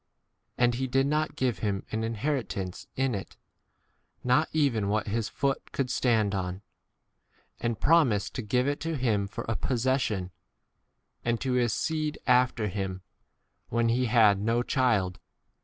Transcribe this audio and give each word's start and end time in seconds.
And 0.57 0.73
he 0.73 0.87
did 0.87 1.05
not 1.05 1.35
give 1.35 1.59
him 1.59 1.85
an 1.91 2.03
inheritance 2.03 2.87
in 2.95 3.13
it, 3.13 3.37
not 4.23 4.49
even 4.51 4.89
what 4.89 5.05
his 5.05 5.29
foot 5.29 5.71
could 5.71 5.91
stand 5.91 6.33
on; 6.33 6.63
and 7.59 7.79
promised 7.79 8.33
to 8.33 8.41
give 8.41 8.67
it 8.67 8.79
to 8.79 8.97
him 8.97 9.27
for 9.27 9.45
a 9.47 9.55
possession, 9.55 10.31
and 11.23 11.39
to 11.41 11.51
his 11.51 11.71
seed 11.73 12.17
after 12.25 12.67
him, 12.67 13.03
when 13.69 13.89
he 13.89 14.07
had 14.07 14.37
6 14.39 14.43
no 14.43 14.63
child. 14.63 15.19